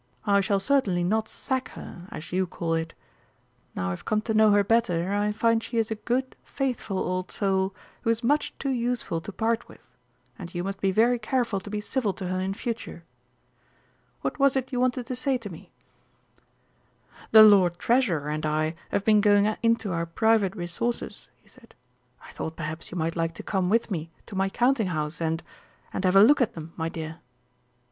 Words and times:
I 0.25 0.41
shall 0.41 0.59
certainly 0.59 1.03
not 1.03 1.27
'sack' 1.29 1.69
her, 1.73 2.07
as 2.09 2.31
you 2.31 2.47
call 2.47 2.73
it. 2.73 2.95
Now 3.75 3.91
I've 3.91 4.03
come 4.03 4.19
to 4.21 4.33
know 4.33 4.49
her 4.49 4.63
better, 4.63 5.13
I 5.13 5.31
find 5.31 5.61
she 5.61 5.77
is 5.77 5.91
a 5.91 6.05
good, 6.09 6.35
faithful 6.43 6.97
old 6.97 7.29
soul 7.29 7.75
who 8.01 8.09
is 8.09 8.23
much 8.23 8.57
too 8.57 8.71
useful 8.71 9.21
to 9.21 9.31
part 9.31 9.67
with, 9.67 9.87
and 10.39 10.55
you 10.55 10.63
must 10.63 10.81
be 10.81 10.91
very 10.91 11.19
careful 11.19 11.59
to 11.59 11.69
be 11.69 11.81
civil 11.81 12.13
to 12.13 12.25
her 12.29 12.39
in 12.39 12.55
future. 12.55 13.03
What 14.21 14.39
was 14.39 14.55
it 14.55 14.71
you 14.71 14.79
wanted 14.79 15.05
to 15.05 15.15
say 15.15 15.37
to 15.37 15.51
me?" 15.51 15.69
"The 17.29 17.43
Lord 17.43 17.77
Treasurer 17.77 18.27
and 18.29 18.43
I 18.43 18.73
have 18.89 19.05
been 19.05 19.21
going 19.21 19.55
into 19.61 19.91
our 19.91 20.07
private 20.07 20.55
resources," 20.55 21.27
he 21.37 21.47
said. 21.47 21.75
"I 22.25 22.31
thought 22.31 22.55
perhaps 22.55 22.89
you 22.89 22.97
might 22.97 23.15
like 23.15 23.35
to 23.35 23.43
come 23.43 23.69
with 23.69 23.91
me 23.91 24.09
to 24.25 24.35
my 24.35 24.49
Counting 24.49 24.87
house 24.87 25.21
and 25.21 25.43
and 25.93 26.03
have 26.05 26.15
a 26.15 26.23
look 26.23 26.41
at 26.41 26.57
'em, 26.57 26.73
my 26.75 26.89
dear." 26.89 27.19